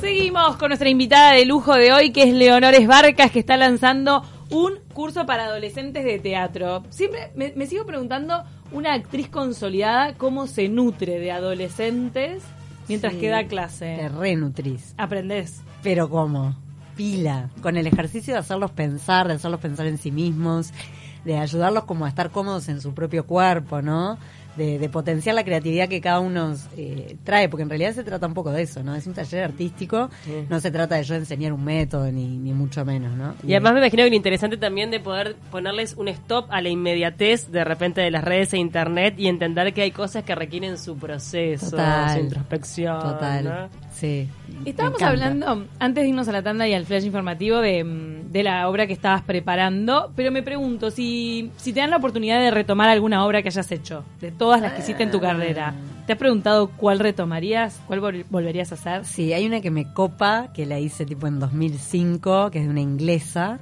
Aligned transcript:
Seguimos 0.00 0.56
con 0.56 0.68
nuestra 0.68 0.88
invitada 0.88 1.32
de 1.32 1.44
lujo 1.44 1.74
de 1.74 1.92
hoy, 1.92 2.10
que 2.10 2.22
es 2.22 2.32
Leonores 2.32 2.86
Barcas, 2.86 3.30
que 3.30 3.38
está 3.38 3.58
lanzando 3.58 4.24
un 4.48 4.78
curso 4.94 5.26
para 5.26 5.44
adolescentes 5.44 6.04
de 6.06 6.18
teatro. 6.18 6.84
Siempre 6.88 7.30
me, 7.34 7.52
me 7.54 7.66
sigo 7.66 7.84
preguntando, 7.84 8.42
una 8.72 8.94
actriz 8.94 9.28
consolidada, 9.28 10.14
¿cómo 10.14 10.46
se 10.46 10.70
nutre 10.70 11.18
de 11.18 11.32
adolescentes 11.32 12.42
mientras 12.88 13.12
Sí, 13.12 13.20
queda 13.20 13.44
clase? 13.46 13.96
Te 13.98 14.08
renutrís. 14.08 14.94
Aprendés. 14.96 15.60
Pero 15.82 16.08
¿cómo? 16.08 16.56
Pila. 16.96 17.50
Con 17.60 17.76
el 17.76 17.86
ejercicio 17.86 18.32
de 18.32 18.40
hacerlos 18.40 18.70
pensar, 18.70 19.28
de 19.28 19.34
hacerlos 19.34 19.60
pensar 19.60 19.86
en 19.86 19.98
sí 19.98 20.10
mismos, 20.10 20.72
de 21.26 21.36
ayudarlos 21.36 21.84
como 21.84 22.06
a 22.06 22.08
estar 22.08 22.30
cómodos 22.30 22.70
en 22.70 22.80
su 22.80 22.94
propio 22.94 23.26
cuerpo, 23.26 23.82
¿no? 23.82 24.18
De, 24.56 24.78
de 24.78 24.88
potenciar 24.88 25.36
la 25.36 25.44
creatividad 25.44 25.88
que 25.88 26.00
cada 26.00 26.18
uno 26.20 26.54
eh, 26.76 27.16
trae, 27.22 27.48
porque 27.48 27.62
en 27.62 27.68
realidad 27.68 27.94
se 27.94 28.02
trata 28.02 28.26
un 28.26 28.34
poco 28.34 28.50
de 28.50 28.62
eso, 28.62 28.82
¿no? 28.82 28.94
Es 28.96 29.06
un 29.06 29.14
taller 29.14 29.44
artístico, 29.44 30.10
no 30.48 30.60
se 30.60 30.70
trata 30.70 30.96
de 30.96 31.04
yo 31.04 31.14
enseñar 31.14 31.52
un 31.52 31.64
método, 31.64 32.10
ni, 32.10 32.26
ni 32.36 32.52
mucho 32.52 32.84
menos, 32.84 33.16
¿no? 33.16 33.34
Y 33.46 33.52
además 33.52 33.74
me 33.74 33.78
imagino 33.78 34.02
que 34.02 34.10
lo 34.10 34.16
interesante 34.16 34.56
también 34.56 34.90
de 34.90 34.98
poder 35.00 35.36
ponerles 35.50 35.94
un 35.96 36.08
stop 36.08 36.46
a 36.50 36.60
la 36.60 36.68
inmediatez 36.68 37.50
de 37.50 37.64
repente 37.64 38.00
de 38.00 38.10
las 38.10 38.24
redes 38.24 38.52
e 38.52 38.58
internet 38.58 39.14
y 39.18 39.28
entender 39.28 39.72
que 39.72 39.82
hay 39.82 39.92
cosas 39.92 40.24
que 40.24 40.34
requieren 40.34 40.78
su 40.78 40.96
proceso, 40.96 41.70
Total. 41.70 42.14
su 42.14 42.18
introspección. 42.24 43.00
Total, 43.00 43.44
¿no? 43.44 43.68
Sí. 43.92 44.28
Estábamos 44.64 45.00
hablando, 45.02 45.66
antes 45.78 46.02
de 46.04 46.08
irnos 46.10 46.28
a 46.28 46.32
la 46.32 46.42
tanda 46.42 46.68
y 46.68 46.74
al 46.74 46.84
flash 46.84 47.04
informativo, 47.04 47.58
de, 47.60 47.82
mm, 47.84 48.30
de 48.32 48.42
la 48.42 48.68
obra 48.68 48.86
que 48.86 48.92
estabas 48.92 49.22
preparando, 49.22 50.12
pero 50.16 50.30
me 50.30 50.42
pregunto, 50.42 50.90
si, 50.90 51.50
si 51.56 51.72
te 51.72 51.80
dan 51.80 51.90
la 51.90 51.96
oportunidad 51.96 52.38
de 52.40 52.50
retomar 52.50 52.88
alguna 52.88 53.24
obra 53.24 53.42
que 53.42 53.48
hayas 53.48 53.70
hecho, 53.72 54.04
de 54.20 54.30
todas 54.32 54.60
las 54.60 54.72
que 54.72 54.80
hiciste 54.80 55.02
en 55.02 55.10
tu 55.10 55.20
carrera, 55.20 55.74
¿te 56.06 56.12
has 56.12 56.18
preguntado 56.18 56.68
cuál 56.76 56.98
retomarías? 56.98 57.80
¿Cuál 57.86 58.00
vol- 58.00 58.24
volverías 58.28 58.70
a 58.72 58.74
hacer? 58.74 59.04
Sí, 59.06 59.32
hay 59.32 59.46
una 59.46 59.60
que 59.60 59.70
me 59.70 59.92
copa, 59.92 60.48
que 60.52 60.66
la 60.66 60.78
hice 60.78 61.06
tipo 61.06 61.26
en 61.26 61.38
2005, 61.40 62.50
que 62.50 62.58
es 62.58 62.64
de 62.64 62.70
una 62.70 62.80
inglesa, 62.80 63.58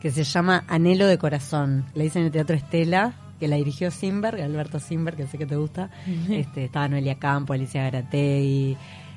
que 0.00 0.10
se 0.10 0.24
llama 0.24 0.64
Anhelo 0.68 1.06
de 1.06 1.18
Corazón. 1.18 1.84
La 1.94 2.04
hice 2.04 2.18
en 2.18 2.26
el 2.26 2.30
Teatro 2.30 2.56
Estela, 2.56 3.12
que 3.40 3.48
la 3.48 3.56
dirigió 3.56 3.90
Simberg, 3.90 4.40
Alberto 4.40 4.78
Simberg, 4.78 5.16
que 5.16 5.26
sé 5.26 5.36
que 5.38 5.46
te 5.46 5.56
gusta. 5.56 5.90
este, 6.30 6.64
estaba 6.64 6.88
Noelia 6.88 7.16
Campo, 7.16 7.52
Alicia 7.52 7.82
Garategui, 7.84 8.76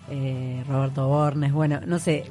eh, 0.10 0.64
Roberto 0.68 1.08
Bornes, 1.08 1.52
bueno, 1.54 1.80
no 1.86 2.00
sé, 2.00 2.26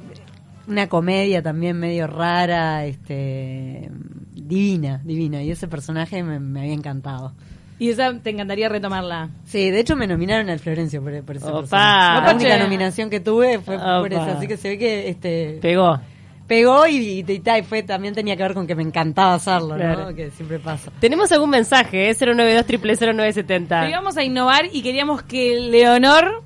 una 0.67 0.87
comedia 0.87 1.41
también 1.41 1.77
medio 1.79 2.07
rara, 2.07 2.85
este, 2.85 3.89
divina, 4.33 5.01
divina. 5.03 5.41
Y 5.43 5.51
ese 5.51 5.67
personaje 5.67 6.23
me, 6.23 6.39
me 6.39 6.61
había 6.61 6.73
encantado. 6.73 7.33
Y 7.79 7.89
esa 7.91 8.11
te 8.19 8.31
encantaría 8.31 8.69
retomarla. 8.69 9.29
Sí, 9.45 9.69
de 9.69 9.79
hecho 9.79 9.95
me 9.95 10.07
nominaron 10.07 10.49
al 10.49 10.57
Florencio 10.59 11.01
por, 11.03 11.23
por 11.23 11.35
ese 11.37 11.45
Opa. 11.47 11.59
personaje. 11.61 12.25
La 12.25 12.33
única 12.35 12.57
nominación 12.63 13.09
que 13.09 13.19
tuve 13.19 13.59
fue 13.59 13.77
por 13.77 14.11
eso, 14.11 14.21
así 14.23 14.47
que 14.47 14.57
se 14.57 14.69
ve 14.69 14.77
que 14.79 15.09
este 15.09 15.59
Pegó. 15.61 15.99
pegó 16.47 16.87
y, 16.87 16.95
y, 16.97 17.31
y 17.31 17.39
ta, 17.39 17.59
y 17.59 17.61
fue 17.63 17.83
también 17.83 18.15
tenía 18.15 18.35
que 18.35 18.41
ver 18.41 18.55
con 18.55 18.65
que 18.65 18.73
me 18.73 18.81
encantaba 18.81 19.35
hacerlo, 19.35 19.75
Claro. 19.75 20.09
¿no? 20.09 20.15
Que 20.15 20.31
siempre 20.31 20.57
pasa. 20.57 20.91
Tenemos 20.99 21.31
algún 21.31 21.51
mensaje, 21.51 22.09
¿eh? 22.09 22.15
092 22.19 22.65
0970 22.99 23.79
Pero 23.81 23.89
íbamos 23.91 24.17
a 24.17 24.23
innovar 24.23 24.65
y 24.73 24.81
queríamos 24.81 25.21
que 25.21 25.59
Leonor 25.59 26.41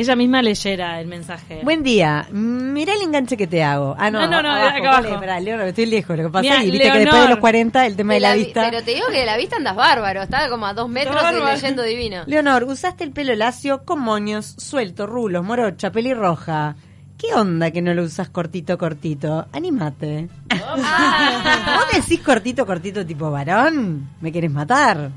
ella 0.00 0.16
misma 0.16 0.42
leyera 0.42 1.00
el 1.00 1.06
mensaje. 1.06 1.60
Buen 1.64 1.82
día. 1.82 2.26
Mirá 2.30 2.94
el 2.94 3.02
enganche 3.02 3.36
que 3.36 3.46
te 3.46 3.62
hago. 3.62 3.94
Ah, 3.98 4.10
no, 4.10 4.20
No, 4.20 4.26
no, 4.28 4.42
no, 4.42 4.50
abajo, 4.52 4.68
acá 4.68 4.78
¿cuál 4.80 4.94
abajo. 4.94 5.14
es? 5.14 5.20
Pará, 5.20 5.40
Leonor, 5.40 5.66
estoy 5.66 5.86
lejos. 5.86 6.16
Lo 6.16 6.24
que 6.24 6.30
pasa 6.30 6.54
es 6.54 6.60
que 6.64 6.70
viste 6.70 6.90
que 6.92 6.98
después 6.98 7.22
de 7.22 7.28
los 7.28 7.38
40 7.38 7.86
el 7.86 7.96
tema 7.96 8.14
de, 8.14 8.20
la, 8.20 8.34
vi- 8.34 8.44
vista. 8.44 8.62
Pero 8.70 8.82
te 8.84 8.90
digo 8.94 9.06
que 9.08 9.18
de 9.20 9.26
la 9.26 9.36
vista 9.36 9.56
andas 9.56 9.74
bárbaro, 9.76 10.22
estaba 10.22 10.48
como 10.48 10.66
a 10.66 10.74
dos 10.74 10.88
metros 10.88 11.16
y 11.32 11.44
leyendo 11.44 11.82
divino. 11.82 12.22
Leonor, 12.26 12.64
usaste 12.64 13.04
el 13.04 13.10
pelo 13.12 13.34
lacio 13.34 13.84
con 13.84 14.00
moños, 14.00 14.54
suelto, 14.58 15.06
rulos, 15.06 15.44
morocha, 15.44 15.90
pelirroja. 15.92 16.76
¿Qué 17.18 17.34
onda 17.34 17.72
que 17.72 17.82
no 17.82 17.92
lo 17.94 18.04
usas 18.04 18.28
cortito, 18.28 18.78
cortito? 18.78 19.46
Anímate. 19.52 20.28
¿Vos 20.50 21.86
decís 21.92 22.20
cortito, 22.20 22.64
cortito 22.64 23.04
tipo 23.04 23.30
varón? 23.30 24.08
¿Me 24.20 24.30
querés 24.30 24.50
matar? 24.52 25.10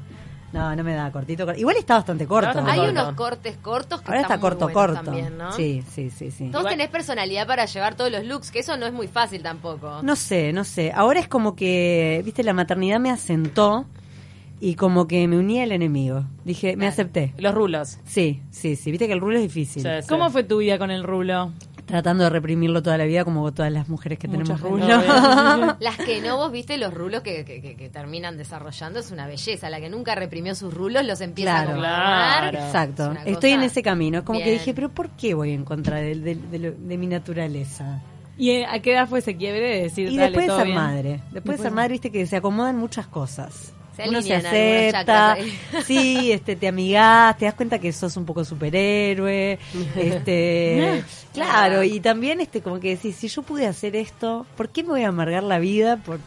No, 0.54 0.76
no 0.76 0.84
me 0.84 0.94
da 0.94 1.12
cortito, 1.12 1.46
cortito. 1.46 1.62
Igual 1.62 1.78
está 1.78 1.96
bastante 1.96 2.28
corto. 2.28 2.50
Está 2.50 2.62
bastante 2.62 2.82
Hay 2.82 2.88
corto. 2.94 3.02
unos 3.04 3.16
cortes 3.16 3.58
cortos 3.58 4.02
que 4.02 4.08
Ahora 4.08 4.22
está 4.22 4.34
están 4.36 4.42
corto, 4.42 4.70
corto. 4.74 5.02
también, 5.02 5.38
¿no? 5.38 5.52
Sí, 5.54 5.84
sí, 5.90 6.10
sí, 6.10 6.30
sí. 6.32 6.50
Todos 6.52 6.68
tenés 6.68 6.90
personalidad 6.90 7.48
para 7.48 7.66
llevar 7.66 7.96
todos 7.96 8.12
los 8.12 8.26
looks, 8.26 8.52
que 8.52 8.60
eso 8.60 8.76
no 8.78 8.86
es 8.86 8.94
muy 8.94 9.08
fácil 9.08 9.42
tampoco. 9.42 10.02
No 10.04 10.16
sé, 10.16 10.52
no 10.54 10.64
sé. 10.64 10.92
Ahora 10.94 11.20
es 11.20 11.28
como 11.28 11.56
que, 11.56 12.22
viste, 12.26 12.44
la 12.44 12.54
maternidad 12.54 13.00
me 13.00 13.10
asentó 13.12 13.86
y 14.60 14.76
como 14.76 15.08
que 15.08 15.28
me 15.28 15.38
uní 15.38 15.60
al 15.62 15.72
enemigo. 15.72 16.26
Dije, 16.46 16.76
me 16.76 16.86
acepté. 16.88 17.34
Los 17.38 17.54
rulos. 17.56 17.98
Sí, 18.06 18.42
sí, 18.52 18.76
sí. 18.76 18.92
Viste 18.92 19.08
que 19.08 19.14
el 19.14 19.20
rulo 19.22 19.38
es 19.38 19.44
difícil. 19.44 19.82
Sí, 19.82 19.90
sí. 20.02 20.08
¿Cómo 20.08 20.30
fue 20.30 20.44
tu 20.44 20.58
vida 20.60 20.78
con 20.78 20.92
el 20.92 21.04
rulo? 21.04 21.52
Tratando 21.92 22.24
de 22.24 22.30
reprimirlo 22.30 22.82
toda 22.82 22.98
la 22.98 23.06
vida 23.06 23.24
como 23.24 23.52
todas 23.52 23.72
las 23.72 23.88
mujeres 23.90 24.18
que 24.18 24.28
Muchas 24.28 24.60
tenemos 24.62 24.82
veces. 24.82 25.04
rulo. 25.06 25.76
Las 25.80 25.98
que 25.98 26.22
no, 26.22 26.38
vos 26.38 26.52
viste 26.52 26.78
los 26.78 26.94
rulos 26.94 27.22
que, 27.22 27.46
que, 27.46 27.62
que- 27.62 27.76
que 27.76 27.90
terminan 27.90 28.38
desarrollando, 28.38 29.00
es 29.00 29.12
una 29.12 29.28
belleza. 29.28 29.70
La 29.70 29.80
que 29.80 29.90
nunca 29.90 30.16
reprimió 30.16 30.56
sus 30.56 30.74
rulos 30.74 31.06
los 31.06 31.22
empieza 31.22 31.64
Claro. 31.66 31.80
a. 31.82 32.50
Claro. 32.50 32.58
Exacto. 32.60 33.12
Es 33.26 33.34
Estoy 33.34 33.52
en 33.52 33.62
ese 33.64 33.84
camino. 33.84 34.20
Es 34.20 34.24
como 34.24 34.40
que 34.40 34.52
dije, 34.52 34.74
pero 34.74 34.90
¿por 34.90 35.10
qué 35.12 35.34
voy 35.34 35.52
en 35.52 35.64
contra 35.66 35.98
de, 35.98 36.16
de- 36.16 36.36
de 36.36 36.60
lo- 36.60 36.72
de 36.72 36.98
mi 36.98 37.08
naturaleza? 37.08 38.02
¿Y 38.38 38.52
eh, 38.52 38.66
a 38.66 38.80
qué 38.82 38.94
edad 38.94 39.08
fue 39.08 39.20
ese 39.20 39.36
quiebre 39.36 39.68
de 39.76 39.82
decir, 39.84 40.10
Y 40.10 40.16
dale, 40.18 40.32
después 40.32 40.48
de 40.48 40.56
ser 40.56 40.66
bien? 40.66 40.76
madre. 40.78 41.20
Después 41.32 41.58
de 41.58 41.64
ser 41.64 41.72
madre, 41.74 41.92
viste 41.92 42.12
que 42.12 42.26
se 42.26 42.38
acomodan 42.38 42.78
muchas 42.78 43.06
cosas. 43.08 43.74
Se 43.96 44.08
Uno 44.08 44.22
se 44.22 44.36
acepta, 44.36 45.36
chakras 45.36 45.86
sí, 45.86 46.32
este, 46.32 46.56
te 46.56 46.68
amigás, 46.68 47.38
te 47.38 47.46
das 47.46 47.54
cuenta 47.56 47.80
que 47.80 47.92
sos 47.92 48.16
un 48.18 48.26
poco 48.26 48.46
superhéroe, 48.46 49.60
este, 49.96 51.04
claro, 51.34 51.84
y 51.84 52.00
también 52.00 52.40
este, 52.40 52.62
como 52.62 52.80
que 52.80 52.96
decís, 52.96 53.16
si 53.16 53.28
yo 53.28 53.42
pude 53.42 53.68
hacer 53.68 53.96
esto, 53.96 54.46
¿por 54.56 54.70
qué 54.70 54.84
me 54.84 54.90
voy 54.90 55.04
a 55.04 55.10
amargar 55.10 55.44
la 55.44 55.60
vida 55.60 55.98
por, 55.98 56.20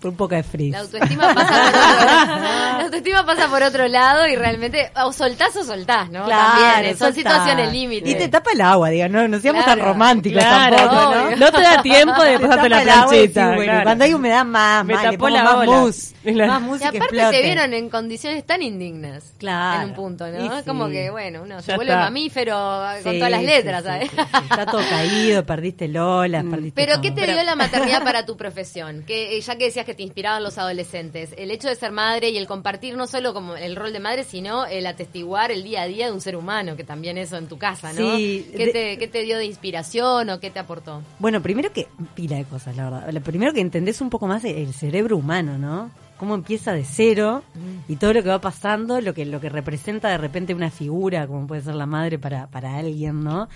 por 0.00 0.10
un 0.10 0.16
poco 0.16 0.34
de 0.34 0.42
frizz? 0.42 0.72
La 0.72 0.80
autoestima 0.80 1.34
pasa 1.34 1.48
por 1.48 1.68
otro, 1.68 1.80
la 2.78 2.80
autoestima 2.84 3.26
pasa 3.26 3.48
por 3.48 3.62
otro 3.62 3.88
lado 3.88 4.26
y 4.28 4.36
realmente 4.36 4.90
o 5.04 5.12
soltás 5.12 5.56
o 5.56 5.64
soltás, 5.64 6.10
¿no? 6.10 6.26
También, 6.26 6.96
son 6.96 7.12
situaciones 7.14 7.72
límites. 7.72 8.08
Y 8.10 8.14
te 8.14 8.28
tapa 8.28 8.52
el 8.52 8.60
agua, 8.60 8.90
diga, 8.90 9.08
no, 9.08 9.26
no 9.28 9.38
seamos 9.40 9.64
Claro, 9.64 9.80
tan 9.80 9.88
románticos 9.92 10.42
Claro, 10.42 10.76
tampoco, 10.76 11.14
¿no? 11.14 11.36
no 11.36 11.52
te 11.52 11.62
da 11.62 11.82
tiempo 11.82 12.22
de 12.22 12.38
Te 12.38 12.46
pasarte 12.46 12.68
la 12.68 12.78
agua 13.02 13.12
sí, 13.14 13.30
bueno, 13.34 13.62
claro. 13.64 13.82
Cuando 13.84 14.04
hay 14.04 14.14
humedad 14.14 14.44
más, 14.44 14.84
Me 14.84 14.94
más, 14.94 15.02
le 15.02 15.08
tapó 15.10 15.18
pongo 15.24 15.36
la 15.36 15.42
más 15.44 15.54
ola. 15.54 15.66
mousse, 15.66 16.14
Claro. 16.28 16.52
más 16.52 16.60
Y 16.62 16.64
mousse 16.64 16.76
y 16.84 16.90
que 16.90 16.96
aparte 16.98 17.16
explote. 17.16 17.36
te 17.36 17.42
vieron 17.42 17.74
en 17.74 17.90
condiciones 17.90 18.46
tan 18.46 18.62
indignas. 18.62 19.24
Claro. 19.38 19.82
En 19.82 19.88
un 19.90 19.94
punto, 19.94 20.26
¿no? 20.28 20.58
Sí. 20.58 20.64
Como 20.66 20.88
que, 20.88 21.10
bueno, 21.10 21.42
uno 21.42 21.60
se 21.60 21.68
Ya 21.72 21.76
vuelve 21.76 21.92
está. 21.92 22.04
mamífero 22.04 22.56
con 23.02 23.12
Sí, 23.12 23.18
todas 23.18 23.30
las 23.30 23.42
letras, 23.42 23.82
sí, 23.82 23.88
¿sabes? 23.88 24.10
sí, 24.10 24.16
sí. 24.16 24.38
Está 24.50 24.66
todo 24.66 24.80
caído, 24.88 25.44
perdiste 25.46 25.88
Lola, 25.88 26.42
perdiste 26.48 26.72
Pero 26.84 27.00
¿qué 27.00 27.10
te 27.10 27.26
dio 27.26 27.42
la 27.42 27.54
maternidad 27.56 28.02
para 28.04 28.24
tu 28.26 28.36
profesión? 28.36 29.02
Que 29.06 29.36
eh, 29.36 29.40
ya 29.40 29.56
que 29.56 29.64
decías 29.64 29.86
que 29.88 29.94
te 29.94 30.04
inspiraban 30.04 30.42
los 30.44 30.58
adolescentes, 30.58 31.34
el 31.36 31.50
hecho 31.50 31.66
de 31.68 31.74
ser 31.74 31.90
madre 31.90 32.30
y 32.30 32.38
el 32.38 32.46
compartir 32.46 32.96
no 32.96 33.06
solo 33.08 33.34
como 33.34 33.56
el 33.56 33.74
rol 33.74 33.92
de 33.92 33.98
madre, 33.98 34.22
sino 34.22 34.66
el 34.66 34.86
atestiguar 34.86 35.50
el 35.50 35.64
día 35.64 35.82
a 35.82 35.86
día 35.86 36.06
de 36.06 36.12
un 36.12 36.20
ser 36.20 36.36
humano, 36.36 36.76
que 36.76 36.84
también 36.84 37.18
eso 37.18 37.36
en 37.36 37.48
tu 37.48 37.58
casa, 37.58 37.92
¿no? 37.92 38.16
Sí, 38.16 38.48
¿Qué, 38.56 38.66
de- 38.66 38.72
te, 38.72 38.98
qué 38.98 39.08
te 39.08 39.22
dio 39.22 39.36
de 39.38 39.46
inspiración 39.46 40.30
o 40.30 40.38
qué 40.38 40.50
te 40.50 40.60
aportó? 40.60 41.02
Bueno, 41.18 41.42
primero 41.42 41.72
que 41.72 41.88
pila 42.14 42.36
de 42.36 42.44
cosas, 42.44 42.76
la 42.76 42.84
verdad. 42.90 43.10
Lo 43.12 43.20
primero 43.22 43.52
que 43.52 43.60
entendés 43.60 44.00
un 44.00 44.10
poco 44.10 44.26
más 44.28 44.44
el 44.44 44.72
cerebro 44.74 45.16
humano, 45.16 45.58
¿no? 45.58 45.90
Cómo 46.18 46.34
empieza 46.34 46.72
de 46.72 46.84
cero 46.84 47.42
y 47.88 47.96
todo 47.96 48.12
lo 48.12 48.22
que 48.22 48.28
va 48.28 48.40
pasando, 48.40 49.00
lo 49.00 49.14
que 49.14 49.24
lo 49.24 49.40
que 49.40 49.48
representa 49.48 50.08
de 50.10 50.18
repente 50.18 50.52
una 50.52 50.70
figura, 50.70 51.26
como 51.26 51.46
puede 51.46 51.62
ser 51.62 51.74
la 51.76 51.86
madre 51.86 52.18
para 52.18 52.48
para 52.48 52.76
alguien, 52.76 53.22
¿no? 53.22 53.48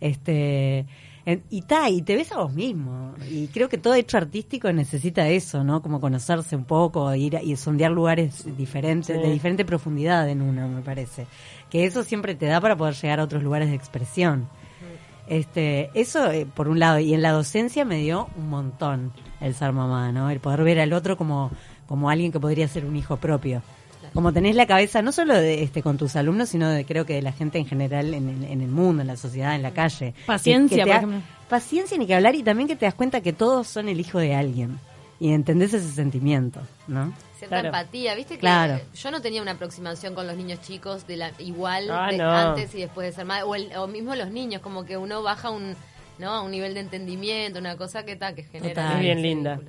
Este 0.00 0.86
en- 1.26 1.42
y 1.48 1.62
ta, 1.62 1.88
y 1.88 2.02
te 2.02 2.16
ves 2.16 2.32
a 2.32 2.38
vos 2.38 2.52
mismo. 2.52 3.14
Y 3.30 3.46
creo 3.48 3.68
que 3.70 3.78
todo 3.78 3.94
hecho 3.94 4.18
artístico 4.18 4.70
necesita 4.72 5.26
eso, 5.28 5.64
¿no? 5.64 5.80
Como 5.80 6.00
conocerse 6.00 6.54
un 6.54 6.64
poco, 6.64 7.14
ir 7.14 7.36
a- 7.38 7.42
y 7.42 7.56
sondear 7.56 7.90
lugares 7.92 8.44
diferentes, 8.58 9.20
de 9.22 9.30
diferente 9.32 9.64
profundidad 9.64 10.28
en 10.28 10.42
uno, 10.42 10.68
me 10.68 10.82
parece. 10.82 11.26
Que 11.70 11.86
eso 11.86 12.02
siempre 12.02 12.34
te 12.34 12.46
da 12.46 12.60
para 12.60 12.76
poder 12.76 12.94
llegar 12.94 13.20
a 13.20 13.24
otros 13.24 13.42
lugares 13.42 13.70
de 13.70 13.74
expresión. 13.74 14.48
Este, 15.26 15.90
eso 15.94 16.30
eh, 16.30 16.44
por 16.46 16.68
un 16.68 16.78
lado, 16.78 16.98
y 16.98 17.14
en 17.14 17.22
la 17.22 17.32
docencia 17.32 17.86
me 17.86 17.96
dio 17.96 18.28
un 18.36 18.50
montón 18.50 19.10
el 19.40 19.54
ser 19.54 19.72
mamá, 19.72 20.12
¿no? 20.12 20.28
El 20.28 20.40
poder 20.40 20.62
ver 20.62 20.78
al 20.80 20.92
otro 20.92 21.16
como, 21.16 21.50
como 21.86 22.10
alguien 22.10 22.30
que 22.32 22.38
podría 22.40 22.68
ser 22.68 22.84
un 22.84 22.94
hijo 22.96 23.16
propio. 23.16 23.62
Como 24.14 24.32
tenés 24.32 24.54
la 24.56 24.66
cabeza 24.66 25.02
no 25.02 25.10
solo 25.12 25.34
de, 25.34 25.62
este, 25.64 25.82
con 25.82 25.98
tus 25.98 26.14
alumnos, 26.16 26.48
sino 26.48 26.70
de 26.70 26.84
creo 26.86 27.04
que 27.04 27.14
de 27.14 27.22
la 27.22 27.32
gente 27.32 27.58
en 27.58 27.66
general 27.66 28.14
en 28.14 28.28
el, 28.28 28.44
en 28.44 28.60
el 28.62 28.68
mundo, 28.68 29.02
en 29.02 29.08
la 29.08 29.16
sociedad, 29.16 29.54
en 29.56 29.62
la 29.62 29.72
calle. 29.72 30.14
Paciencia, 30.26 30.76
Que- 30.76 30.82
que 30.84 30.84
te 30.84 30.86
por 30.86 30.92
da- 30.92 30.96
ejemplo. 31.14 31.20
Paciencia 31.48 31.98
ni 31.98 32.06
que 32.06 32.14
hablar 32.14 32.34
y 32.36 32.42
también 32.42 32.68
que 32.68 32.76
te 32.76 32.86
das 32.86 32.94
cuenta 32.94 33.20
que 33.20 33.32
todos 33.32 33.66
son 33.66 33.88
el 33.88 33.98
hijo 34.00 34.18
de 34.18 34.34
alguien. 34.34 34.78
Y 35.20 35.32
entendés 35.32 35.74
ese 35.74 35.90
sentimiento, 35.92 36.60
¿no? 36.88 37.12
Cierta 37.38 37.60
Claro. 37.60 37.66
empatía, 37.68 38.14
¿viste? 38.14 38.34
Que 38.34 38.40
Claro. 38.40 38.80
yo 38.94 39.10
no 39.10 39.20
tenía 39.20 39.42
una 39.42 39.52
aproximación 39.52 40.14
con 40.14 40.26
los 40.26 40.36
niños 40.36 40.60
chicos 40.62 41.06
de 41.06 41.16
la 41.16 41.30
igual 41.38 41.88
Ah, 41.90 42.08
de 42.10 42.18
no. 42.18 42.30
antes 42.30 42.74
y 42.74 42.78
después 42.80 43.08
de 43.08 43.12
ser 43.12 43.24
madre, 43.24 43.42
o, 43.44 43.54
el- 43.54 43.76
o 43.76 43.86
mismo 43.86 44.14
los 44.14 44.30
niños, 44.30 44.60
como 44.62 44.84
que 44.84 44.96
uno 44.96 45.22
baja 45.22 45.50
un 45.50 45.76
¿no? 46.18 46.44
Un 46.44 46.50
nivel 46.52 46.74
de 46.74 46.80
entendimiento, 46.80 47.58
una 47.58 47.76
cosa 47.76 48.04
que 48.04 48.12
está, 48.12 48.34
que 48.34 48.44
genera. 48.44 48.74
Total. 48.82 48.92
Es 48.96 49.00
bien 49.00 49.22
linda. 49.22 49.60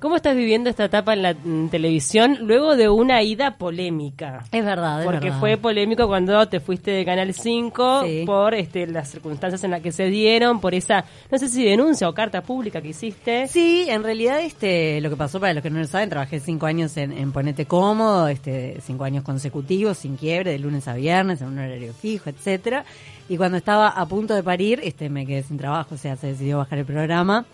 ¿Cómo 0.00 0.16
estás 0.16 0.34
viviendo 0.34 0.70
esta 0.70 0.84
etapa 0.86 1.12
en 1.12 1.22
la 1.22 1.34
televisión 1.70 2.38
luego 2.42 2.76
de 2.76 2.88
una 2.88 3.22
ida 3.22 3.56
polémica? 3.58 4.44
Es 4.52 4.64
verdad, 4.64 5.00
es 5.00 5.04
Porque 5.06 5.26
verdad. 5.26 5.40
fue 5.40 5.56
polémico 5.56 6.06
cuando 6.06 6.48
te 6.48 6.60
fuiste 6.60 6.90
de 6.90 7.04
Canal 7.04 7.32
5 7.34 8.02
Sí. 8.04 8.22
por 8.26 8.54
este, 8.54 8.86
las 8.86 9.10
circunstancias 9.10 9.62
en 9.64 9.70
las 9.72 9.80
que 9.82 9.92
se 9.92 10.04
dieron, 10.06 10.60
por 10.60 10.74
esa, 10.74 11.04
no 11.30 11.38
sé 11.38 11.48
si 11.48 11.64
denuncia 11.64 12.08
o 12.08 12.14
carta 12.14 12.42
pública 12.42 12.80
que 12.80 12.88
hiciste. 12.88 13.46
Sí, 13.48 13.86
en 13.88 14.02
realidad 14.02 14.40
este 14.40 15.00
lo 15.00 15.10
que 15.10 15.16
pasó 15.16 15.38
para 15.40 15.52
los 15.54 15.62
que 15.62 15.70
no 15.70 15.78
lo 15.78 15.86
saben, 15.86 16.08
trabajé 16.08 16.40
cinco 16.40 16.66
años 16.66 16.96
en, 16.96 17.12
en 17.12 17.32
Ponete 17.32 17.66
Cómodo, 17.66 18.28
este 18.28 18.80
cinco 18.80 19.04
años 19.04 19.22
consecutivos, 19.24 19.98
sin 19.98 20.16
quiebre, 20.16 20.52
de 20.52 20.58
lunes 20.58 20.88
a 20.88 20.94
viernes, 20.94 21.42
en 21.42 21.48
un 21.48 21.58
horario 21.58 21.92
fijo, 21.92 22.30
etcétera. 22.30 22.84
Y 23.30 23.36
cuando 23.36 23.58
estaba 23.58 23.90
a 23.90 24.06
punto 24.06 24.34
de 24.34 24.42
parir, 24.42 24.80
este 24.82 25.08
me 25.08 25.24
quedé 25.24 25.44
sin 25.44 25.56
trabajo, 25.56 25.94
o 25.94 25.98
sea, 25.98 26.16
se 26.16 26.26
decidió 26.26 26.58
bajar 26.58 26.80
el 26.80 26.84
programa. 26.84 27.46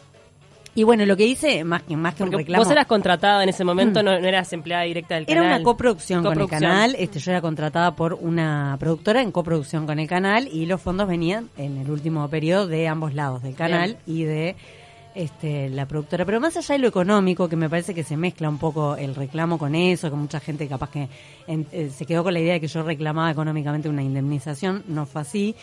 Y 0.75 0.85
bueno, 0.85 1.05
lo 1.05 1.19
que 1.19 1.27
hice, 1.27 1.65
más 1.65 1.83
que, 1.83 1.99
más 1.99 2.15
que 2.15 2.23
un 2.23 2.33
reclamo... 2.33 2.65
vos 2.65 2.73
eras 2.73 2.87
contratada 2.87 3.43
en 3.43 3.51
ese 3.51 3.63
momento, 3.63 4.03
no, 4.03 4.19
no 4.19 4.27
eras 4.27 4.51
empleada 4.55 4.85
directa 4.85 5.17
del 5.17 5.25
Era 5.29 5.43
canal. 5.43 5.57
una 5.57 5.63
coproducción, 5.63 6.25
con 6.25 6.41
el 6.41 6.49
canal. 6.49 6.97
Este, 6.99 7.19
yo 7.19 7.31
era 7.31 7.43
contratada 7.43 7.95
por 7.95 8.15
una 8.15 8.75
productora 8.81 9.21
en 9.21 9.31
coproducción 9.33 9.85
con 9.85 9.99
el 9.99 10.09
canal 10.09 10.49
y 10.51 10.65
los 10.65 10.81
fondos 10.81 11.09
venían 11.09 11.51
en 11.59 11.77
el 11.77 11.91
último 11.91 12.27
periodo 12.31 12.67
de 12.69 12.89
ambos 12.89 13.13
lados, 13.13 13.43
del 13.43 13.55
canal 13.55 13.99
y 14.07 14.25
de 14.25 14.57
este, 15.17 15.69
la 15.71 15.87
productora. 15.87 16.25
Pero 16.25 16.39
más 16.41 16.57
allá 16.57 16.75
de 16.75 16.79
lo 16.79 16.89
económico, 16.89 17.49
que 17.49 17.57
me 17.57 17.69
parece 17.71 17.95
que 17.95 18.05
se 18.05 18.17
mezcla 18.17 18.49
un 18.49 18.59
poco 18.59 18.97
el 18.97 19.15
reclamo 19.15 19.59
con 19.59 19.75
eso, 19.75 20.11
que 20.11 20.17
mucha 20.17 20.39
gente 20.41 20.69
capaz 20.69 20.91
que 20.91 21.09
en- 21.47 21.67
eh, 21.73 21.91
se 21.93 22.05
quedó 22.07 22.23
con 22.23 22.35
la 22.35 22.41
idea 22.41 22.55
de 22.55 22.61
que 22.61 22.69
yo 22.69 22.83
reclamaba 22.83 23.31
económicamente 23.31 23.89
una 23.89 24.03
indemnización, 24.03 24.85
no 24.89 25.07
fue 25.07 25.23
así. 25.23 25.55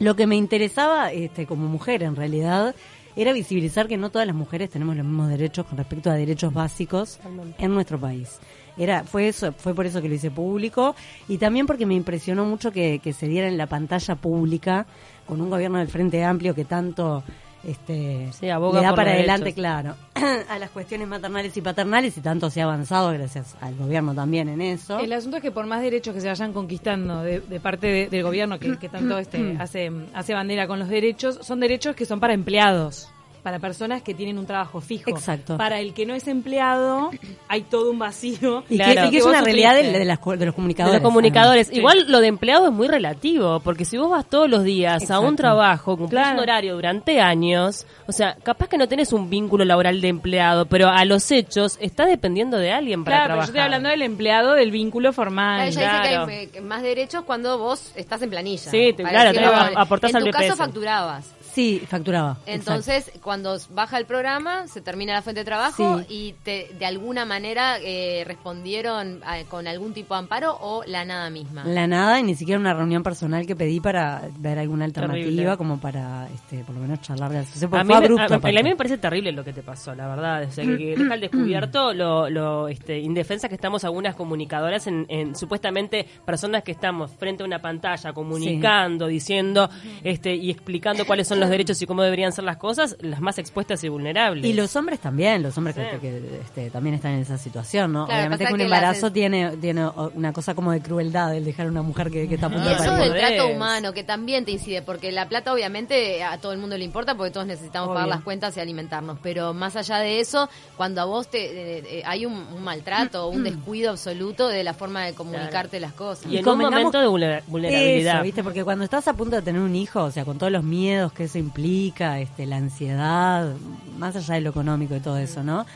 Lo 0.00 0.14
que 0.16 0.26
me 0.26 0.36
interesaba 0.36 1.12
este, 1.12 1.46
como 1.46 1.66
mujer 1.68 2.02
en 2.04 2.16
realidad 2.16 2.74
era 3.16 3.32
visibilizar 3.32 3.88
que 3.88 3.96
no 3.96 4.10
todas 4.10 4.26
las 4.28 4.36
mujeres 4.36 4.70
tenemos 4.70 4.96
los 4.96 5.04
mismos 5.04 5.28
derechos 5.28 5.66
con 5.66 5.76
respecto 5.76 6.08
a 6.08 6.14
derechos 6.14 6.52
básicos 6.54 7.18
en 7.58 7.74
nuestro 7.74 7.98
país. 7.98 8.38
Era, 8.76 9.02
fue 9.02 9.26
eso, 9.26 9.52
fue 9.52 9.74
por 9.74 9.86
eso 9.86 10.00
que 10.00 10.08
lo 10.08 10.14
hice 10.14 10.30
público 10.30 10.94
y 11.28 11.36
también 11.38 11.66
porque 11.66 11.84
me 11.84 11.94
impresionó 11.94 12.44
mucho 12.44 12.70
que, 12.70 13.00
que 13.02 13.12
se 13.12 13.26
diera 13.26 13.48
en 13.48 13.58
la 13.58 13.66
pantalla 13.66 14.14
pública 14.14 14.86
con 15.26 15.40
un 15.40 15.50
gobierno 15.50 15.78
del 15.78 15.88
Frente 15.88 16.22
Amplio 16.24 16.54
que 16.54 16.64
tanto 16.64 17.24
este 17.64 18.28
Sí, 18.32 18.48
aboga 18.48 18.80
le 18.80 18.84
da 18.84 18.90
por 18.90 18.96
para 18.98 19.10
adelante, 19.12 19.44
derechos. 19.52 19.54
claro, 19.60 19.94
a 20.50 20.58
las 20.58 20.70
cuestiones 20.70 21.08
maternales 21.08 21.56
y 21.56 21.60
paternales 21.60 22.16
y 22.16 22.20
tanto 22.20 22.50
se 22.50 22.60
ha 22.60 22.64
avanzado 22.64 23.10
gracias 23.12 23.56
al 23.60 23.74
gobierno 23.76 24.14
también 24.14 24.48
en 24.48 24.60
eso. 24.60 24.98
El 24.98 25.12
asunto 25.12 25.36
es 25.38 25.42
que 25.42 25.50
por 25.50 25.66
más 25.66 25.82
derechos 25.82 26.14
que 26.14 26.20
se 26.20 26.28
vayan 26.28 26.52
conquistando 26.52 27.22
de, 27.22 27.40
de 27.40 27.60
parte 27.60 27.86
de- 27.86 28.08
del 28.08 28.22
gobierno 28.22 28.58
que, 28.58 28.78
que 28.78 28.88
tanto 28.88 29.18
este 29.18 29.56
hace, 29.60 29.90
hace 30.14 30.34
bandera 30.34 30.66
con 30.66 30.78
los 30.78 30.88
derechos, 30.88 31.38
son 31.42 31.60
derechos 31.60 31.94
que 31.96 32.06
son 32.06 32.20
para 32.20 32.34
empleados, 32.34 33.08
para 33.42 33.58
personas 33.58 34.02
que 34.02 34.14
tienen 34.14 34.38
un 34.38 34.46
trabajo 34.46 34.80
fijo. 34.80 35.10
Exacto. 35.10 35.56
Para 35.56 35.80
el 35.80 35.94
que 35.94 36.04
no 36.06 36.14
es 36.14 36.26
empleado, 36.28 37.10
hay 37.48 37.62
todo 37.62 37.90
un 37.90 37.98
vacío. 37.98 38.64
Y, 38.68 38.76
Claro. 38.76 39.02
que, 39.02 39.06
y 39.06 39.10
que 39.10 39.18
es 39.18 39.24
una 39.24 39.40
realidad 39.40 39.74
de, 39.74 39.90
de 39.92 40.04
las 40.04 40.18
co- 40.18 40.32
de 40.36 40.44
los 40.46 40.54
de 40.54 40.56
comunicadores. 40.56 41.00
los 41.02 41.08
comunicadores. 41.08 41.66
Sí. 41.68 41.76
Igual 41.76 42.06
lo 42.08 42.20
de 42.20 42.26
empleado 42.28 42.66
es 42.66 42.72
muy 42.72 42.88
relativo, 42.88 43.60
porque 43.60 43.84
si 43.84 43.96
vos 43.96 44.10
vas 44.10 44.26
todos 44.26 44.48
los 44.50 44.64
días 44.64 45.10
a 45.10 45.20
un 45.20 45.36
trabajo, 45.36 45.96
cumplís 45.96 46.20
Claro. 46.22 46.36
un 46.36 46.42
horario 46.42 46.74
durante 46.74 47.20
años, 47.20 47.86
o 48.06 48.12
sea, 48.12 48.36
capaz 48.42 48.68
que 48.68 48.76
no 48.78 48.88
tenés 48.88 49.12
un 49.12 49.30
vínculo 49.30 49.64
laboral 49.64 50.00
de 50.00 50.08
empleado, 50.08 50.66
pero 50.66 50.88
a 50.88 51.04
los 51.04 51.30
hechos 51.30 51.78
está 51.80 52.06
dependiendo 52.06 52.56
de 52.58 52.72
alguien 52.72 53.04
para 53.04 53.16
Claro, 53.18 53.28
pero 53.34 53.40
yo 53.42 53.44
estoy 53.46 53.60
hablando 53.60 53.88
del 53.88 54.02
empleado 54.02 54.54
del 54.54 54.70
vínculo 54.70 55.12
formal. 55.12 55.70
Claro, 55.70 55.70
ella 55.70 56.00
claro. 56.10 56.26
dice 56.26 56.48
que 56.50 56.58
hay 56.58 56.62
eh, 56.64 56.66
más 56.66 56.82
derechos 56.82 57.24
cuando 57.24 57.58
vos 57.58 57.92
estás 57.96 58.20
en 58.22 58.30
planilla. 58.30 58.70
Sí, 58.70 58.92
te- 58.96 59.02
claro, 59.04 59.32
te- 59.32 59.74
aportás 59.76 60.10
En 60.10 60.16
al 60.16 60.24
tu 60.24 60.30
caso 60.30 60.56
facturabas. 60.56 61.34
Sí, 61.58 61.82
facturaba. 61.88 62.36
exacto. 62.46 62.52
Entonces, 62.52 63.10
cuando 63.20 63.58
baja 63.70 63.98
el 63.98 64.04
programa, 64.06 64.68
se 64.68 64.80
termina 64.80 65.12
la 65.14 65.22
fuente 65.22 65.40
de 65.40 65.44
trabajo 65.44 65.98
Sí. 66.00 66.06
y 66.08 66.32
te, 66.44 66.70
de 66.78 66.86
alguna 66.86 67.24
manera 67.24 67.78
eh, 67.82 68.22
respondieron 68.24 69.20
eh, 69.34 69.44
con 69.48 69.66
algún 69.66 69.92
tipo 69.92 70.14
de 70.14 70.20
amparo 70.20 70.56
o 70.60 70.84
la 70.86 71.04
nada 71.04 71.30
misma. 71.30 71.64
La 71.64 71.88
nada 71.88 72.20
y 72.20 72.22
ni 72.22 72.36
siquiera 72.36 72.60
una 72.60 72.74
reunión 72.74 73.02
personal 73.02 73.44
que 73.44 73.56
pedí 73.56 73.80
para 73.80 74.22
ver 74.38 74.58
alguna 74.60 74.84
alternativa, 74.84 75.24
Terrible. 75.24 75.56
como 75.56 75.80
para, 75.80 76.28
este, 76.32 76.62
por 76.62 76.76
lo 76.76 76.80
menos 76.80 77.00
charlar 77.00 77.30
de 77.32 77.38
la 77.38 77.44
situación. 77.44 77.74
A 77.74 77.82
mí, 77.82 77.88
me- 77.88 77.94
abrupto, 77.96 78.22
a- 78.22 78.36
a, 78.36 78.38
aparte. 78.38 78.62
mí 78.62 78.70
me 78.70 78.76
parece 78.76 78.98
terrible 78.98 79.32
lo 79.32 79.42
que 79.44 79.52
te 79.52 79.62
pasó, 79.64 79.94
la 79.96 80.06
verdad. 80.06 80.44
O 80.44 80.50
sea, 80.52 80.64
que, 80.64 80.76
que 80.78 80.96
deja 80.96 81.12
al 81.14 81.20
descubierto 81.20 81.92
lo, 81.92 82.30
lo 82.30 82.68
este, 82.68 82.98
indefensa 83.00 83.48
que 83.48 83.56
estamos 83.56 83.82
algunas 83.84 84.14
comunicadoras 84.14 84.86
en, 84.86 85.06
en 85.08 85.34
supuestamente 85.34 86.06
personas 86.24 86.62
que 86.62 86.70
estamos 86.70 87.10
frente 87.10 87.42
a 87.42 87.46
una 87.46 87.60
pantalla 87.60 88.12
comunicando, 88.12 89.08
diciendo 89.08 89.68
este 90.04 90.36
y 90.36 90.50
explicando 90.50 91.04
cuáles 91.04 91.26
son 91.26 91.40
los 91.40 91.47
derechos 91.50 91.80
y 91.82 91.86
cómo 91.86 92.02
deberían 92.02 92.32
ser 92.32 92.44
las 92.44 92.56
cosas, 92.56 92.96
las 93.00 93.20
más 93.20 93.38
expuestas 93.38 93.82
y 93.84 93.88
vulnerables. 93.88 94.44
Y 94.44 94.52
los 94.52 94.74
hombres 94.76 95.00
también, 95.00 95.42
los 95.42 95.56
hombres 95.58 95.76
que- 95.76 95.82
Sí. 95.84 95.88
que, 95.92 95.98
que, 96.00 96.40
este, 96.44 96.70
también 96.70 96.94
están 96.94 97.12
en 97.12 97.20
esa 97.20 97.38
situación, 97.38 97.92
¿no? 97.92 98.06
Claro, 98.06 98.20
Obviamente 98.20 98.46
que 98.46 98.52
un 98.54 98.60
embarazo 98.60 99.06
en- 99.08 99.12
tiene, 99.12 99.56
tiene 99.58 99.88
una 100.14 100.32
cosa 100.32 100.54
como 100.54 100.72
de 100.72 100.80
crueldad 100.80 101.34
el 101.34 101.44
dejar 101.44 101.66
a 101.66 101.70
una 101.70 101.82
mujer 101.82 102.10
que, 102.10 102.28
que 102.28 102.34
está 102.34 102.46
a 102.46 102.50
punto 102.50 102.64
Y 102.66 102.68
de 102.68 102.74
eso 102.74 102.84
parir. 102.84 102.98
del 103.00 103.08
podés. 103.12 103.26
trato 103.36 103.48
humano, 103.48 103.92
que 103.92 104.04
también 104.04 104.44
te 104.44 104.50
incide, 104.52 104.82
porque 104.82 105.12
la 105.12 105.28
plata 105.28 105.52
obviamente 105.52 106.22
a 106.22 106.38
todo 106.38 106.52
el 106.52 106.58
mundo 106.58 106.76
le 106.76 106.84
importa 106.84 107.14
porque 107.16 107.30
todos 107.30 107.46
necesitamos 107.46 107.90
pagar 107.94 108.08
las 108.08 108.20
cuentas 108.22 108.56
y 108.56 108.60
alimentarnos, 108.60 109.18
pero 109.22 109.54
más 109.54 109.76
allá 109.76 109.98
de 109.98 110.20
eso, 110.20 110.48
cuando 110.76 111.00
a 111.00 111.04
vos 111.04 111.28
te 111.28 111.38
eh, 111.78 111.84
eh, 111.86 112.02
hay 112.04 112.26
un, 112.26 112.32
un 112.34 112.62
maltrato, 112.62 113.28
un 113.28 113.44
descuido 113.44 113.90
absoluto 113.90 114.48
de 114.48 114.64
la 114.64 114.74
forma 114.74 115.04
de 115.04 115.14
comunicarte 115.14 115.80
las 115.80 115.92
cosas. 115.92 116.26
y 116.30 116.36
en 116.38 116.48
un 116.48 116.58
momento 116.58 117.00
de 117.00 117.06
vulner- 117.08 117.42
vulnerabilidad. 117.46 118.14
Eso, 118.16 118.22
¿viste? 118.24 118.42
Porque 118.42 118.64
cuando 118.64 118.84
estás 118.84 119.06
a 119.08 119.14
punto 119.14 119.36
de 119.36 119.42
tener 119.42 119.60
un 119.60 119.74
hijo, 119.74 120.02
o 120.04 120.10
sea, 120.10 120.24
con 120.24 120.38
todos 120.38 120.52
los 120.52 120.62
miedos 120.64 121.12
que 121.12 121.28
eso 121.38 121.46
implica, 121.46 122.20
este, 122.20 122.46
la 122.46 122.56
ansiedad, 122.56 123.54
más 123.98 124.16
allá 124.16 124.34
de 124.34 124.40
lo 124.40 124.50
económico 124.50 124.94
y 124.96 125.00
todo 125.00 125.18
eso, 125.18 125.42
¿no? 125.42 125.66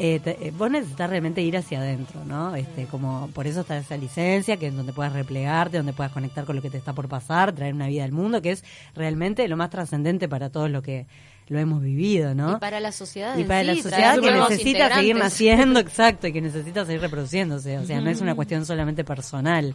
Eh, 0.00 0.20
te- 0.22 0.46
eh, 0.46 0.52
vos 0.56 0.70
necesitas 0.70 1.10
realmente 1.10 1.42
ir 1.42 1.56
hacia 1.56 1.80
adentro, 1.80 2.24
¿no? 2.24 2.54
Este, 2.54 2.84
como 2.84 3.28
por 3.34 3.46
eso 3.48 3.62
está 3.62 3.76
esa 3.78 3.96
licencia, 3.96 4.56
que 4.56 4.68
es 4.68 4.76
donde 4.76 4.92
puedas 4.92 5.12
replegarte, 5.12 5.76
donde 5.76 5.92
puedas 5.92 6.12
conectar 6.12 6.44
con 6.44 6.54
lo 6.54 6.62
que 6.62 6.70
te 6.70 6.76
está 6.78 6.92
por 6.92 7.08
pasar, 7.08 7.52
traer 7.52 7.74
una 7.74 7.88
vida 7.88 8.04
al 8.04 8.12
mundo, 8.12 8.40
que 8.40 8.52
es 8.52 8.64
realmente 8.94 9.48
lo 9.48 9.56
más 9.56 9.70
trascendente 9.70 10.28
para 10.28 10.50
todos 10.50 10.70
lo 10.70 10.82
que 10.82 11.06
lo 11.48 11.58
hemos 11.58 11.82
vivido, 11.82 12.34
¿no? 12.34 12.52
Y 12.52 12.60
para 12.60 12.78
la 12.78 12.92
sociedad 12.92 13.36
y 13.36 13.42
para 13.44 13.60
sí, 13.62 13.66
la 13.66 13.74
sociedad 13.82 14.20
que 14.20 14.30
necesita 14.30 14.94
seguir 14.94 15.16
naciendo, 15.24 15.80
exacto, 15.80 16.26
y 16.28 16.32
que 16.32 16.40
necesita 16.42 16.84
seguir 16.84 17.00
reproduciéndose, 17.00 17.78
o 17.78 17.84
sea, 17.84 18.00
no 18.00 18.10
es 18.10 18.20
una 18.20 18.34
cuestión 18.36 18.66
solamente 18.66 19.02
personal. 19.02 19.74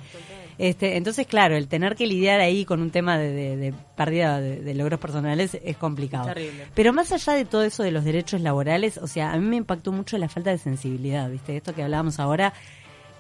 Este, 0.58 0.98
entonces, 0.98 1.26
claro, 1.28 1.56
el 1.56 1.68
tener 1.68 1.96
que 1.96 2.06
lidiar 2.08 2.40
ahí 2.40 2.66
con 2.66 2.82
un 2.82 2.92
tema 2.92 3.18
de, 3.18 3.32
de- 3.32 3.58
de 3.58 3.74
pérdida 3.96 4.40
de, 4.40 4.62
de 4.62 4.74
logros 4.74 5.00
personales 5.00 5.58
es 5.64 5.78
complicado. 5.78 6.26
Terrible. 6.28 6.68
Pero 6.76 6.94
más 6.94 7.12
allá 7.12 7.34
de 7.34 7.46
todo 7.46 7.64
eso 7.64 7.84
de 7.84 7.92
los 7.92 8.04
derechos 8.04 8.42
laborales, 8.42 8.98
o 8.98 9.08
sea, 9.08 9.32
a 9.34 9.38
mí 9.38 9.46
me 9.48 9.56
impactó 9.56 9.92
mucho 9.92 10.18
la 10.18 10.30
falta 10.30 10.52
de 10.52 10.58
sensibilidad, 10.58 11.30
¿viste? 11.30 11.58
Esto 11.58 11.74
que 11.74 11.84
hablábamos 11.84 12.20
ahora, 12.20 12.54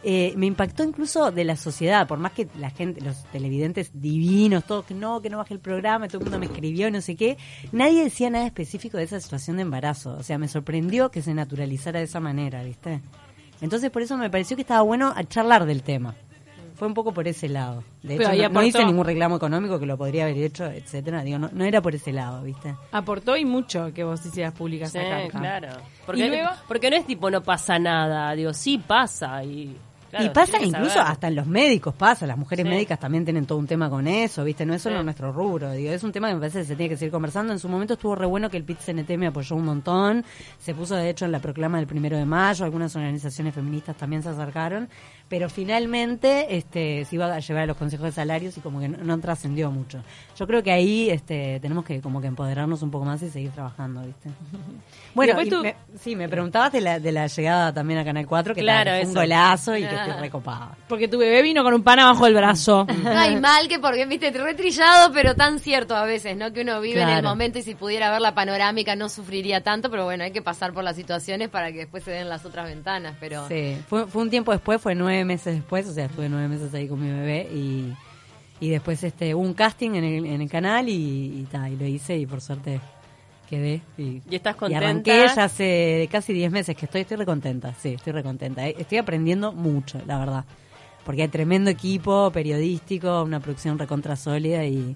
eh, 0.05 0.33
me 0.35 0.47
impactó 0.47 0.83
incluso 0.83 1.31
de 1.31 1.45
la 1.45 1.55
sociedad, 1.55 2.05
por 2.07 2.19
más 2.19 2.33
que 2.33 2.49
la 2.59 2.69
gente, 2.69 2.99
los 2.99 3.23
televidentes 3.31 3.89
divinos, 3.93 4.65
todos 4.65 4.83
que 4.85 4.93
no, 4.93 5.21
que 5.21 5.29
no 5.29 5.37
baje 5.37 5.53
el 5.53 5.61
programa, 5.61 6.07
todo 6.09 6.17
el 6.17 6.23
mundo 6.25 6.39
me 6.39 6.45
escribió, 6.47 6.91
no 6.91 6.99
sé 6.99 7.15
qué, 7.15 7.37
nadie 7.71 8.03
decía 8.03 8.29
nada 8.29 8.45
específico 8.45 8.97
de 8.97 9.05
esa 9.05 9.21
situación 9.21 9.55
de 9.55 9.61
embarazo. 9.61 10.17
O 10.17 10.23
sea, 10.23 10.37
me 10.37 10.49
sorprendió 10.49 11.09
que 11.09 11.21
se 11.21 11.33
naturalizara 11.33 11.99
de 11.99 12.05
esa 12.05 12.19
manera, 12.19 12.63
¿viste? 12.63 12.99
Entonces, 13.61 13.91
por 13.91 14.01
eso 14.01 14.17
me 14.17 14.29
pareció 14.29 14.57
que 14.57 14.63
estaba 14.63 14.81
bueno 14.81 15.13
a 15.15 15.23
charlar 15.23 15.65
del 15.65 15.83
tema. 15.83 16.15
Fue 16.83 16.87
un 16.89 16.93
poco 16.95 17.13
por 17.13 17.25
ese 17.29 17.47
lado. 17.47 17.81
De 18.01 18.15
hecho, 18.15 18.49
no, 18.49 18.61
hice 18.61 18.83
ningún 18.83 19.05
reclamo 19.05 19.37
económico 19.37 19.79
que 19.79 19.85
lo 19.85 19.97
podría 19.97 20.23
haber 20.25 20.35
hecho, 20.35 20.65
etcétera. 20.65 21.23
Digo, 21.23 21.39
no, 21.39 21.49
no 21.53 21.63
era 21.63 21.81
por 21.81 21.95
ese 21.95 22.11
lado, 22.11 22.43
¿viste? 22.43 22.75
Aportó 22.91 23.37
y 23.37 23.45
mucho 23.45 23.93
que 23.93 24.03
vos 24.03 24.25
hicieras 24.25 24.53
pública 24.53 24.87
Sí, 24.87 24.97
esa 24.97 25.09
carta. 25.09 25.39
claro. 25.39 25.67
Porque, 26.05 26.25
¿Y 26.25 26.27
luego? 26.27 26.49
porque 26.67 26.89
no 26.89 26.97
es 26.97 27.05
tipo 27.05 27.31
no 27.31 27.41
pasa 27.41 27.79
nada, 27.79 28.33
digo, 28.35 28.53
sí 28.53 28.79
pasa 28.85 29.41
y 29.45 29.77
claro, 30.13 30.25
y 30.25 30.29
pasa 30.29 30.57
incluso 30.63 30.95
saber. 30.95 31.11
hasta 31.11 31.27
en 31.27 31.35
los 31.35 31.47
médicos, 31.47 31.93
pasa, 31.95 32.25
las 32.27 32.37
mujeres 32.37 32.63
Sí. 32.65 32.69
médicas 32.69 32.99
también 32.99 33.25
tienen 33.25 33.45
todo 33.45 33.57
un 33.57 33.67
tema 33.67 33.89
con 33.89 34.07
eso, 34.07 34.43
¿viste? 34.43 34.65
No 34.65 34.73
es 34.73 34.81
solo 34.81 34.99
Sí. 34.99 35.03
nuestro 35.03 35.31
rubro, 35.31 35.71
digo, 35.71 35.91
es 35.91 36.03
un 36.03 36.11
tema 36.11 36.27
que 36.29 36.35
me 36.35 36.39
parece 36.39 36.59
que 36.59 36.65
se 36.65 36.75
tiene 36.75 36.89
que 36.89 36.97
seguir 36.97 37.11
conversando. 37.11 37.51
En 37.53 37.59
su 37.59 37.67
momento 37.69 37.93
estuvo 37.95 38.15
re 38.15 38.25
bueno 38.25 38.49
que 38.49 38.57
el 38.57 38.63
PIT-CNT 38.63 39.17
me 39.17 39.27
apoyó 39.27 39.55
un 39.55 39.65
montón, 39.65 40.23
se 40.59 40.73
puso 40.73 40.95
de 40.95 41.09
hecho 41.09 41.25
en 41.25 41.31
la 41.31 41.39
proclama 41.39 41.77
del 41.77 41.87
primero 41.87 42.17
de 42.17 42.25
mayo, 42.25 42.63
algunas 42.65 42.95
organizaciones 42.95 43.53
feministas 43.55 43.95
también 43.97 44.23
se 44.23 44.29
acercaron, 44.29 44.87
pero 45.29 45.49
finalmente 45.49 46.55
este 46.55 47.05
se 47.05 47.15
iba 47.15 47.25
a 47.33 47.39
llevar 47.39 47.63
a 47.63 47.65
los 47.65 47.77
consejos 47.77 48.05
de 48.05 48.11
salarios 48.11 48.57
y 48.57 48.61
como 48.61 48.79
que 48.79 48.87
no, 48.89 48.97
no 49.03 49.19
trascendió 49.19 49.71
mucho. 49.71 50.03
Yo 50.37 50.45
creo 50.47 50.61
que 50.61 50.71
ahí 50.71 51.09
este 51.09 51.59
tenemos 51.59 51.83
que 51.85 52.01
como 52.01 52.21
que 52.21 52.27
empoderarnos 52.27 52.81
un 52.83 52.91
poco 52.91 53.05
más 53.05 53.21
y 53.23 53.29
seguir 53.29 53.51
trabajando, 53.51 54.01
¿viste? 54.01 54.29
Bueno, 55.15 55.39
y 55.41 55.49
tú- 55.49 55.61
me- 55.61 55.75
sí, 55.99 56.15
me 56.15 56.27
preguntabas 56.27 56.71
de 56.71 56.81
la, 56.81 56.99
de 56.99 57.11
la 57.11 57.27
llegada 57.27 57.71
también 57.71 57.99
a 57.99 58.03
Canal 58.05 58.25
4, 58.25 58.55
que 58.55 58.61
Claro, 58.61 58.91
tal, 58.91 59.01
fue 59.01 59.07
un 59.09 59.13
golazo 59.15 59.77
y 59.77 59.81
que 59.81 59.95
estoy 60.05 60.21
recopada. 60.21 60.77
Porque 60.87 61.07
tu 61.07 61.17
bebé 61.17 61.41
vino 61.41 61.63
con 61.63 61.73
un 61.73 61.83
pan 61.83 61.99
abajo 61.99 62.25
del 62.25 62.35
brazo. 62.35 62.85
Hay 63.05 63.39
mal 63.39 63.67
que 63.67 63.79
porque, 63.79 64.05
viste, 64.05 64.31
retrillado, 64.31 65.11
pero 65.13 65.35
tan 65.35 65.59
cierto 65.59 65.95
a 65.95 66.05
veces, 66.05 66.37
¿no? 66.37 66.51
Que 66.53 66.61
uno 66.61 66.81
vive 66.81 67.01
en 67.01 67.09
el 67.09 67.23
momento 67.23 67.59
y 67.59 67.63
si 67.63 67.75
pudiera 67.75 68.11
ver 68.11 68.21
la 68.21 68.33
panorámica 68.33 68.95
no 68.95 69.09
sufriría 69.09 69.61
tanto, 69.61 69.89
pero 69.89 70.05
bueno, 70.05 70.23
hay 70.23 70.31
que 70.31 70.41
pasar 70.41 70.73
por 70.73 70.83
las 70.83 70.95
situaciones 70.95 71.49
para 71.49 71.71
que 71.71 71.79
después 71.79 72.03
se 72.03 72.11
den 72.11 72.29
las 72.29 72.45
otras 72.45 72.67
ventanas, 72.67 73.15
pero... 73.19 73.47
Sí, 73.47 73.77
fue, 73.87 74.07
fue 74.07 74.21
un 74.21 74.29
tiempo 74.29 74.51
después, 74.51 74.81
fue 74.81 74.95
nueve 74.95 75.25
meses 75.25 75.55
después, 75.55 75.87
o 75.87 75.93
sea, 75.93 76.05
estuve 76.05 76.29
nueve 76.29 76.47
meses 76.47 76.73
ahí 76.73 76.87
con 76.87 77.01
mi 77.01 77.11
bebé 77.11 77.47
y, 77.53 77.93
Y 78.59 78.69
después 78.69 79.03
este 79.03 79.35
hubo 79.35 79.43
un 79.43 79.53
casting 79.53 79.91
en 79.91 80.03
el, 80.03 80.25
en 80.25 80.41
el 80.41 80.49
canal 80.49 80.87
y, 80.87 81.41
y, 81.41 81.47
ta, 81.51 81.69
y 81.69 81.75
lo 81.75 81.85
hice 81.85 82.17
y 82.17 82.25
por 82.25 82.41
suerte 82.41 82.79
quedé. 83.49 83.81
Y, 83.97 84.21
¿Y 84.29 84.35
estás 84.35 84.55
y 84.55 84.59
contenta? 84.59 84.85
arranqué 84.85 85.25
ya 85.35 85.43
hace 85.43 86.07
casi 86.11 86.33
10 86.33 86.51
meses 86.51 86.75
que 86.75 86.85
estoy, 86.85 87.01
estoy 87.01 87.17
recontenta, 87.17 87.73
sí, 87.75 87.89
estoy 87.95 88.13
recontenta. 88.13 88.67
Eh, 88.67 88.75
Estoy 88.79 88.97
aprendiendo 88.99 89.51
mucho, 89.53 90.01
la 90.05 90.19
verdad. 90.19 90.45
Porque 91.05 91.21
hay 91.23 91.27
tremendo 91.27 91.69
equipo 91.69 92.31
periodístico, 92.31 93.23
una 93.23 93.39
producción 93.39 93.77
recontra 93.77 94.15
sólida 94.15 94.63
y, 94.65 94.95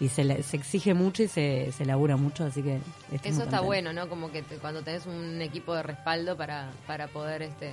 y 0.00 0.08
se, 0.08 0.24
le- 0.24 0.42
se 0.42 0.56
exige 0.56 0.94
mucho 0.94 1.22
y 1.22 1.28
se, 1.28 1.70
se 1.72 1.84
labura 1.84 2.16
mucho, 2.16 2.44
así 2.44 2.62
que 2.62 2.78
estoy 3.12 3.30
muy 3.32 3.40
Eso 3.40 3.42
está 3.44 3.60
bueno, 3.60 3.92
¿no? 3.92 4.08
Como 4.08 4.32
que 4.32 4.42
te- 4.42 4.56
cuando 4.56 4.82
tenés 4.82 5.04
un 5.06 5.42
equipo 5.42 5.74
de 5.74 5.82
respaldo 5.82 6.36
para, 6.36 6.70
para 6.86 7.08
poder 7.08 7.42
este 7.42 7.70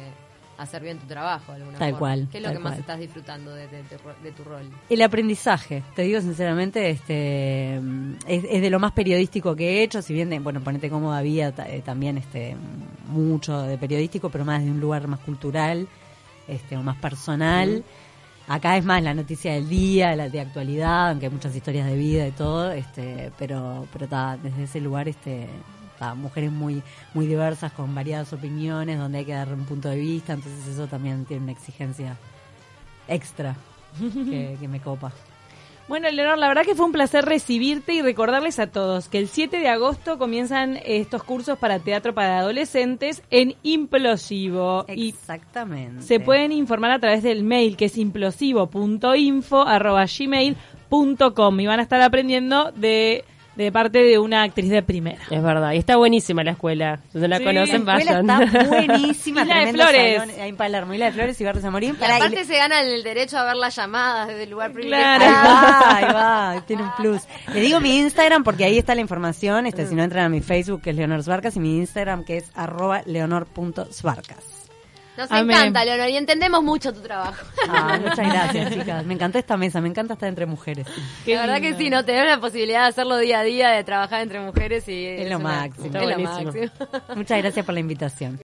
hacer 0.61 0.83
bien 0.83 0.97
tu 0.99 1.07
trabajo 1.07 1.51
de 1.53 1.57
alguna 1.59 1.77
Tal 1.79 1.89
forma. 1.91 1.99
cual, 1.99 2.27
¿Qué 2.31 2.37
es 2.37 2.43
lo 2.43 2.49
que 2.51 2.59
más 2.59 2.71
cual. 2.73 2.79
estás 2.81 2.99
disfrutando 2.99 3.53
de, 3.53 3.67
de- 3.67 3.83
de- 4.23 4.31
tu 4.31 4.43
rol? 4.43 4.69
El 4.89 5.01
aprendizaje, 5.01 5.83
te 5.95 6.01
digo 6.03 6.19
sinceramente, 6.21 6.89
este 6.89 7.75
es, 8.27 8.43
es 8.49 8.61
de 8.61 8.69
lo 8.69 8.79
más 8.79 8.91
periodístico 8.91 9.55
que 9.55 9.79
he 9.79 9.83
hecho, 9.83 10.01
si 10.01 10.13
bien, 10.13 10.29
de- 10.29 10.39
bueno, 10.39 10.61
ponete 10.61 10.89
cómoda 10.89 11.17
había 11.19 11.49
eh, 11.67 11.81
también 11.83 12.17
este 12.17 12.55
mucho 13.07 13.61
de 13.63 13.77
periodístico, 13.77 14.29
pero 14.29 14.45
más 14.45 14.63
de 14.63 14.71
un 14.71 14.79
lugar 14.79 15.07
más 15.07 15.19
cultural, 15.21 15.87
este 16.47 16.75
o 16.77 16.83
más 16.83 16.97
personal. 16.97 17.83
Acá 18.47 18.77
es 18.77 18.83
más 18.83 19.03
la 19.03 19.13
noticia 19.13 19.53
del 19.53 19.69
día, 19.69 20.15
la 20.15 20.27
de 20.27 20.39
actualidad, 20.41 21.09
aunque 21.11 21.27
hay 21.27 21.31
muchas 21.31 21.55
historias 21.55 21.85
de 21.87 21.95
vida 21.95 22.27
y 22.27 22.31
todo, 22.31 22.71
este, 22.71 23.31
pero 23.37 23.87
pero 23.93 24.07
ta, 24.07 24.37
desde 24.41 24.63
ese 24.63 24.81
lugar 24.81 25.07
este 25.07 25.47
mujeres 26.15 26.51
muy 26.51 26.82
muy 27.13 27.27
diversas 27.27 27.72
con 27.72 27.94
variadas 27.94 28.34
opiniones, 28.34 28.98
donde 28.98 29.20
hay 29.20 29.25
que 29.25 29.34
dar 29.34 29.53
un 29.53 29.65
punto 29.65 29.89
de 29.89 29.98
vista, 29.98 30.34
entonces 30.34 30.68
eso 30.68 30.88
también 30.88 31.25
tiene 31.25 31.44
una 31.44 31.51
exigencia 31.51 32.18
extra 33.08 33.56
que, 33.98 34.58
que 34.60 34.68
me 34.68 34.79
copa. 34.79 35.12
Bueno, 35.89 36.08
Leonor, 36.12 36.38
la 36.38 36.48
verdad 36.48 36.62
que 36.65 36.75
fue 36.75 36.86
un 36.86 36.91
placer 36.91 37.25
recibirte 37.25 37.94
y 37.94 38.03
recordarles 38.03 38.60
a 38.60 38.68
todos 38.68 39.10
que 39.10 39.18
el 39.18 39.27
7 39.27 39.58
de 39.58 39.70
agosto 39.70 40.20
comienzan 40.20 40.77
estos 40.86 41.24
cursos 41.24 41.58
para 41.58 41.79
teatro 41.79 42.13
para 42.13 42.38
adolescentes 42.38 43.24
en 43.32 43.56
Implosivo. 43.63 44.86
Y 44.88 45.10
Exactamente. 45.10 46.03
se 46.03 46.20
pueden 46.20 46.51
informar 46.51 46.91
a 46.91 47.00
través 47.00 47.24
del 47.24 47.44
mail 47.44 47.75
que 47.75 47.86
es 47.86 47.98
implosivo.info 47.98 49.63
arroba 49.63 50.06
gmail.com 50.06 51.60
y 51.60 51.65
van 51.65 51.79
a 51.79 51.84
estar 51.84 52.01
aprendiendo 52.03 52.72
de, 52.74 53.25
de 53.63 53.71
parte 53.71 53.99
de 53.99 54.17
una 54.19 54.43
actriz 54.43 54.69
de 54.69 54.81
primera. 54.81 55.19
Es 55.29 55.43
verdad, 55.43 55.73
y 55.73 55.77
está 55.77 55.97
buenísima 55.97 56.43
la 56.43 56.51
escuela. 56.51 56.99
Si 57.11 57.17
no 57.17 57.27
la 57.27 57.37
Sí, 57.39 57.43
conocen, 57.43 57.85
La 57.85 57.93
vayan. 57.93 58.29
está 58.29 58.63
buenísima. 58.65 59.41
Y 59.43 59.45
la 59.47 59.55
de 59.65 59.73
Flores. 59.73 60.17
salón, 60.19 60.35
ahí 60.41 60.49
en 60.49 60.55
Palermo. 60.57 60.93
Y 60.93 60.97
la 60.97 61.05
de 61.07 61.11
Flores 61.11 61.41
y 61.41 61.43
Barrio 61.43 61.61
Zamorín. 61.61 61.89
Y 61.91 61.93
Pará, 61.93 62.13
y 62.13 62.17
aparte 62.17 62.35
le- 62.37 62.45
se 62.45 62.57
ganan 62.57 62.85
el 62.87 63.03
derecho 63.03 63.37
a 63.37 63.43
ver 63.43 63.55
las 63.55 63.75
llamadas 63.75 64.27
desde 64.29 64.43
el 64.43 64.49
lugar 64.49 64.71
Ahí 64.75 64.83
Claro. 64.85 65.19
privilegiado. 65.25 65.53
va, 65.53 65.95
ahí 65.97 66.05
va, 66.55 66.63
tiene 66.65 66.83
un 66.83 66.91
plus. 66.95 67.21
Le 67.53 67.59
digo 67.61 67.79
mi 67.79 67.97
Instagram 67.97 68.43
porque 68.43 68.63
ahí 68.63 68.77
está 68.77 68.95
la 68.95 69.01
información. 69.01 69.65
Este, 69.67 69.85
si 69.87 69.95
no 69.95 70.03
entran 70.03 70.25
a 70.25 70.29
mi 70.29 70.41
Facebook 70.41 70.81
que 70.81 70.91
es 70.91 70.95
Leonor 70.95 71.21
Svarcas 71.23 71.55
y 71.55 71.59
mi 71.59 71.77
Instagram 71.77 72.23
que 72.23 72.37
es 72.37 72.51
arroba 72.55 73.01
leonor.svarcas. 73.05 74.58
Nos 75.19 75.31
Amén. 75.31 75.57
encanta, 75.57 75.83
Leonor, 75.83 76.09
y 76.09 76.15
entendemos 76.17 76.63
mucho 76.63 76.93
tu 76.93 77.01
trabajo. 77.01 77.45
Ah, 77.67 77.99
muchas 78.01 78.19
gracias, 78.31 78.73
chicas. 78.73 79.05
Me 79.05 79.15
encantó 79.15 79.38
esta 79.38 79.57
mesa, 79.57 79.81
me 79.81 79.89
encanta 79.89 80.13
estar 80.13 80.29
entre 80.29 80.45
mujeres. 80.45 80.88
Qué 81.25 81.35
la 81.35 81.41
verdad 81.41 81.55
lindo. 81.61 81.77
que 81.77 81.83
sí, 81.83 81.89
no 81.89 82.05
tener 82.05 82.25
la 82.27 82.39
posibilidad 82.39 82.83
de 82.83 82.88
hacerlo 82.89 83.17
día 83.17 83.39
a 83.39 83.43
día, 83.43 83.69
de 83.71 83.83
trabajar 83.83 84.21
entre 84.21 84.39
mujeres 84.39 84.88
y 84.88 85.05
Es 85.05 85.29
lo 85.29 85.38
una- 85.39 85.49
máximo. 85.61 85.85
Es 85.99 86.09
lo 86.09 86.19
máximo. 86.19 86.51
Muchas 87.15 87.38
gracias 87.39 87.65
por 87.65 87.73
la 87.73 87.79
invitación. 87.81 88.38